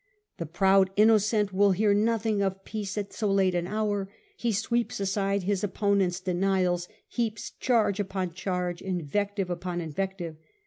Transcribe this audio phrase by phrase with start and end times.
[0.37, 4.99] The proud Innocent will hear nothing of peace at so late an hour: he sweeps
[4.99, 10.37] aside his opponents' denials, heaps charge upon charge, invective upon in vective.